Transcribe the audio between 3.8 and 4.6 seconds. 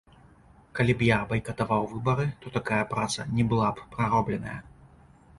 праробленая.